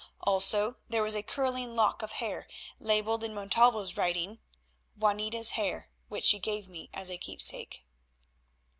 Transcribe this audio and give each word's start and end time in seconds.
Also 0.21 0.77
there 0.89 1.03
was 1.03 1.13
a 1.13 1.21
curling 1.21 1.75
lock 1.75 2.01
of 2.01 2.13
hair 2.13 2.47
labelled 2.79 3.23
in 3.23 3.35
Montalvo's 3.35 3.95
writing—"Juanita's 3.97 5.51
hair, 5.51 5.91
which 6.07 6.25
she 6.25 6.39
gave 6.39 6.67
me 6.67 6.89
as 6.91 7.11
a 7.11 7.19
keepsake." 7.19 7.85